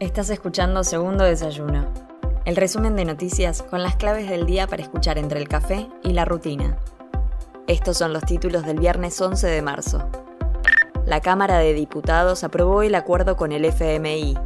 Estás 0.00 0.28
escuchando 0.30 0.82
Segundo 0.82 1.22
Desayuno, 1.22 1.86
el 2.44 2.56
resumen 2.56 2.96
de 2.96 3.04
noticias 3.04 3.62
con 3.62 3.80
las 3.84 3.94
claves 3.94 4.28
del 4.28 4.44
día 4.44 4.66
para 4.66 4.82
escuchar 4.82 5.18
entre 5.18 5.38
el 5.38 5.46
café 5.46 5.88
y 6.02 6.14
la 6.14 6.24
rutina. 6.24 6.76
Estos 7.68 7.98
son 7.98 8.12
los 8.12 8.24
títulos 8.24 8.66
del 8.66 8.80
viernes 8.80 9.20
11 9.20 9.46
de 9.46 9.62
marzo. 9.62 10.10
La 11.06 11.20
Cámara 11.20 11.58
de 11.58 11.74
Diputados 11.74 12.42
aprobó 12.42 12.82
el 12.82 12.96
acuerdo 12.96 13.36
con 13.36 13.52
el 13.52 13.64
FMI. 13.64 14.36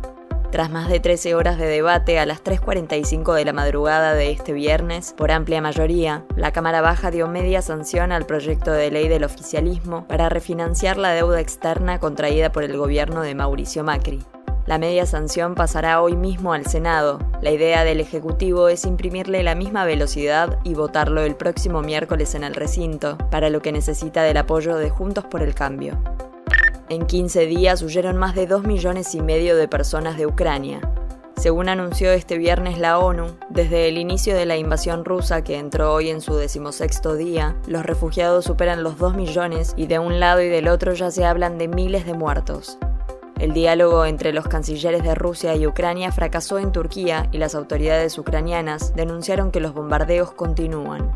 Tras 0.53 0.71
más 0.71 0.91
de 0.91 1.00
13 1.00 1.34
horas 1.34 1.57
de 1.57 1.67
debate, 1.67 2.19
a 2.19 2.27
las 2.27 2.45
3.45 2.45 3.35
de 3.35 3.46
la 3.46 3.55
madrugada 3.55 4.12
de 4.12 4.30
este 4.30 4.53
viernes, 4.53 5.15
por 5.17 5.30
amplia 5.30 5.62
mayoría, 5.62 6.27
la 6.37 6.53
Cámara 6.53 6.83
Baja 6.83 7.11
dio 7.11 7.27
media 7.27 7.62
sanción 7.62 8.12
al 8.12 8.27
proyecto 8.27 8.73
de 8.73 8.91
ley 8.91 9.09
del 9.09 9.25
oficialismo 9.25 10.07
para 10.09 10.29
refinanciar 10.29 10.99
la 10.99 11.12
deuda 11.12 11.41
externa 11.41 11.99
contraída 11.99 12.53
por 12.53 12.65
el 12.65 12.77
gobierno 12.77 13.23
de 13.23 13.35
Mauricio 13.35 13.83
Macri. 13.83 14.23
La 14.69 14.77
media 14.77 15.07
sanción 15.07 15.54
pasará 15.54 16.03
hoy 16.03 16.14
mismo 16.14 16.53
al 16.53 16.67
Senado. 16.67 17.21
La 17.40 17.50
idea 17.50 17.85
del 17.85 18.00
Ejecutivo 18.03 18.68
es 18.68 18.85
imprimirle 18.85 19.43
la 19.43 19.54
misma 19.54 19.86
velocidad 19.86 20.58
y 20.63 20.75
votarlo 20.75 21.22
el 21.22 21.36
próximo 21.36 21.81
miércoles 21.81 22.35
en 22.35 22.44
el 22.44 22.54
recinto, 22.54 23.17
para 23.31 23.49
lo 23.49 23.63
que 23.63 23.72
necesita 23.72 24.22
del 24.25 24.36
apoyo 24.36 24.77
de 24.77 24.91
Juntos 24.91 25.25
por 25.25 25.41
el 25.41 25.54
Cambio. 25.54 25.99
En 26.91 27.07
15 27.07 27.46
días 27.46 27.81
huyeron 27.81 28.18
más 28.18 28.35
de 28.35 28.46
2 28.46 28.64
millones 28.64 29.14
y 29.14 29.22
medio 29.22 29.57
de 29.57 29.68
personas 29.68 30.18
de 30.18 30.27
Ucrania. 30.27 30.82
Según 31.39 31.71
anunció 31.71 32.12
este 32.12 32.36
viernes 32.36 32.78
la 32.78 32.98
ONU, 32.98 33.39
desde 33.48 33.89
el 33.89 33.97
inicio 33.97 34.36
de 34.36 34.44
la 34.44 34.58
invasión 34.58 35.06
rusa 35.06 35.42
que 35.42 35.56
entró 35.56 35.94
hoy 35.94 36.11
en 36.11 36.20
su 36.20 36.34
decimosexto 36.34 37.14
día, 37.14 37.56
los 37.66 37.86
refugiados 37.86 38.44
superan 38.44 38.83
los 38.83 38.98
2 38.98 39.16
millones 39.16 39.72
y 39.78 39.86
de 39.86 39.98
un 39.98 40.20
lado 40.20 40.42
y 40.42 40.48
del 40.50 40.69
otro 40.69 40.92
ya 40.92 41.11
se 41.11 41.25
hablan 41.25 41.56
de 41.56 41.69
miles 41.69 42.05
de 42.05 42.12
muertos. 42.12 42.78
El 43.39 43.53
diálogo 43.53 44.05
entre 44.05 44.33
los 44.33 44.48
cancilleres 44.48 45.05
de 45.05 45.15
Rusia 45.15 45.55
y 45.55 45.65
Ucrania 45.65 46.11
fracasó 46.11 46.59
en 46.59 46.73
Turquía 46.73 47.28
y 47.31 47.39
las 47.39 47.55
autoridades 47.55 48.19
ucranianas 48.19 48.97
denunciaron 48.97 49.53
que 49.53 49.61
los 49.61 49.75
bombardeos 49.75 50.33
continúan. 50.33 51.12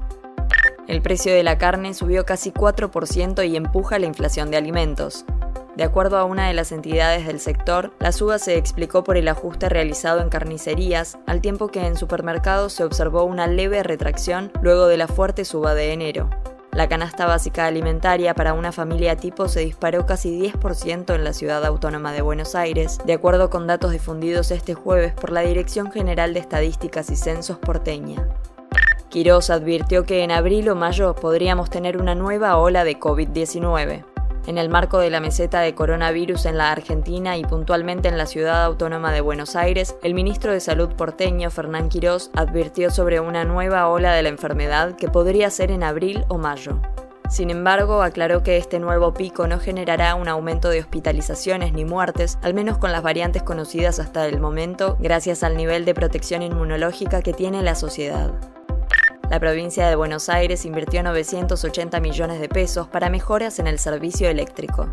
El 0.86 1.02
precio 1.02 1.32
de 1.32 1.42
la 1.42 1.58
carne 1.58 1.94
subió 1.94 2.24
casi 2.24 2.52
4% 2.52 3.48
y 3.48 3.56
empuja 3.56 3.98
la 3.98 4.06
inflación 4.06 4.52
de 4.52 4.56
alimentos. 4.56 5.24
De 5.74 5.84
acuerdo 5.84 6.16
a 6.16 6.24
una 6.24 6.46
de 6.46 6.54
las 6.54 6.70
entidades 6.70 7.26
del 7.26 7.40
sector, 7.40 7.92
la 7.98 8.12
suba 8.12 8.38
se 8.38 8.56
explicó 8.56 9.02
por 9.02 9.16
el 9.16 9.26
ajuste 9.26 9.68
realizado 9.68 10.20
en 10.20 10.28
carnicerías, 10.28 11.18
al 11.26 11.40
tiempo 11.40 11.68
que 11.68 11.86
en 11.86 11.96
supermercados 11.96 12.74
se 12.74 12.84
observó 12.84 13.24
una 13.24 13.48
leve 13.48 13.82
retracción 13.82 14.52
luego 14.60 14.86
de 14.86 14.98
la 14.98 15.08
fuerte 15.08 15.44
suba 15.44 15.74
de 15.74 15.92
enero. 15.92 16.30
La 16.74 16.88
canasta 16.88 17.26
básica 17.26 17.66
alimentaria 17.66 18.32
para 18.32 18.54
una 18.54 18.72
familia 18.72 19.14
tipo 19.16 19.46
se 19.46 19.60
disparó 19.60 20.06
casi 20.06 20.40
10% 20.40 21.14
en 21.14 21.22
la 21.22 21.34
ciudad 21.34 21.62
autónoma 21.66 22.12
de 22.12 22.22
Buenos 22.22 22.54
Aires, 22.54 22.98
de 23.04 23.12
acuerdo 23.12 23.50
con 23.50 23.66
datos 23.66 23.92
difundidos 23.92 24.50
este 24.50 24.72
jueves 24.72 25.12
por 25.12 25.32
la 25.32 25.42
Dirección 25.42 25.92
General 25.92 26.32
de 26.32 26.40
Estadísticas 26.40 27.10
y 27.10 27.16
Censos 27.16 27.58
porteña. 27.58 28.26
Quirós 29.10 29.50
advirtió 29.50 30.04
que 30.04 30.24
en 30.24 30.30
abril 30.30 30.70
o 30.70 30.74
mayo 30.74 31.14
podríamos 31.14 31.68
tener 31.68 31.98
una 31.98 32.14
nueva 32.14 32.56
ola 32.56 32.84
de 32.84 32.98
COVID-19. 32.98 34.11
En 34.46 34.58
el 34.58 34.68
marco 34.68 34.98
de 34.98 35.08
la 35.08 35.20
meseta 35.20 35.60
de 35.60 35.74
coronavirus 35.74 36.46
en 36.46 36.58
la 36.58 36.72
Argentina 36.72 37.36
y 37.36 37.44
puntualmente 37.44 38.08
en 38.08 38.18
la 38.18 38.26
ciudad 38.26 38.64
autónoma 38.64 39.12
de 39.12 39.20
Buenos 39.20 39.54
Aires, 39.54 39.96
el 40.02 40.14
ministro 40.14 40.52
de 40.52 40.58
Salud 40.58 40.88
porteño, 40.96 41.48
Fernán 41.50 41.88
Quirós, 41.88 42.30
advirtió 42.34 42.90
sobre 42.90 43.20
una 43.20 43.44
nueva 43.44 43.88
ola 43.88 44.14
de 44.14 44.22
la 44.24 44.30
enfermedad 44.30 44.96
que 44.96 45.08
podría 45.08 45.48
ser 45.50 45.70
en 45.70 45.84
abril 45.84 46.24
o 46.28 46.38
mayo. 46.38 46.80
Sin 47.32 47.50
embargo, 47.50 48.02
aclaró 48.02 48.42
que 48.42 48.56
este 48.58 48.80
nuevo 48.80 49.14
pico 49.14 49.46
no 49.46 49.60
generará 49.60 50.16
un 50.16 50.28
aumento 50.28 50.68
de 50.68 50.80
hospitalizaciones 50.80 51.72
ni 51.72 51.84
muertes, 51.84 52.36
al 52.42 52.52
menos 52.52 52.78
con 52.78 52.92
las 52.92 53.02
variantes 53.02 53.42
conocidas 53.42 54.00
hasta 54.00 54.26
el 54.26 54.40
momento, 54.40 54.98
gracias 55.00 55.42
al 55.42 55.56
nivel 55.56 55.84
de 55.84 55.94
protección 55.94 56.42
inmunológica 56.42 57.22
que 57.22 57.32
tiene 57.32 57.62
la 57.62 57.74
sociedad. 57.74 58.32
La 59.32 59.40
provincia 59.40 59.88
de 59.88 59.96
Buenos 59.96 60.28
Aires 60.28 60.66
invirtió 60.66 61.02
980 61.02 62.00
millones 62.00 62.38
de 62.38 62.50
pesos 62.50 62.86
para 62.88 63.08
mejoras 63.08 63.58
en 63.60 63.66
el 63.66 63.78
servicio 63.78 64.28
eléctrico. 64.28 64.90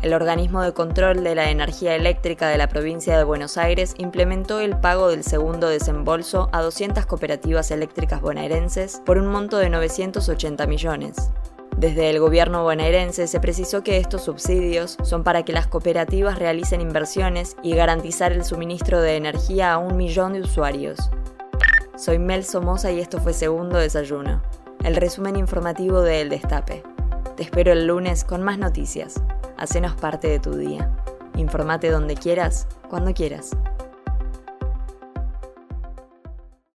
El 0.00 0.14
organismo 0.14 0.62
de 0.62 0.72
control 0.72 1.24
de 1.24 1.34
la 1.34 1.50
energía 1.50 1.96
eléctrica 1.96 2.48
de 2.48 2.56
la 2.56 2.68
provincia 2.68 3.18
de 3.18 3.24
Buenos 3.24 3.58
Aires 3.58 3.96
implementó 3.98 4.60
el 4.60 4.78
pago 4.78 5.08
del 5.08 5.24
segundo 5.24 5.68
desembolso 5.68 6.48
a 6.52 6.62
200 6.62 7.04
cooperativas 7.04 7.72
eléctricas 7.72 8.20
bonaerenses 8.20 9.02
por 9.04 9.18
un 9.18 9.26
monto 9.26 9.58
de 9.58 9.70
980 9.70 10.68
millones. 10.68 11.16
Desde 11.76 12.10
el 12.10 12.20
gobierno 12.20 12.62
bonaerense 12.62 13.26
se 13.26 13.40
precisó 13.40 13.82
que 13.82 13.96
estos 13.96 14.22
subsidios 14.22 14.98
son 15.02 15.24
para 15.24 15.44
que 15.44 15.52
las 15.52 15.66
cooperativas 15.66 16.38
realicen 16.38 16.80
inversiones 16.80 17.56
y 17.64 17.74
garantizar 17.74 18.30
el 18.30 18.44
suministro 18.44 19.00
de 19.00 19.16
energía 19.16 19.72
a 19.72 19.78
un 19.78 19.96
millón 19.96 20.34
de 20.34 20.42
usuarios. 20.42 21.10
Soy 22.00 22.18
Mel 22.18 22.46
Somoza 22.46 22.90
y 22.90 22.98
esto 22.98 23.20
fue 23.20 23.34
Segundo 23.34 23.76
Desayuno, 23.76 24.40
el 24.82 24.96
resumen 24.96 25.36
informativo 25.36 26.00
de 26.00 26.22
El 26.22 26.30
Destape. 26.30 26.82
Te 27.36 27.42
espero 27.42 27.72
el 27.72 27.86
lunes 27.86 28.24
con 28.24 28.42
más 28.42 28.56
noticias. 28.56 29.22
Hacenos 29.58 29.96
parte 29.96 30.26
de 30.26 30.38
tu 30.38 30.56
día. 30.56 30.90
Informate 31.36 31.90
donde 31.90 32.14
quieras, 32.14 32.66
cuando 32.88 33.12
quieras. 33.12 33.50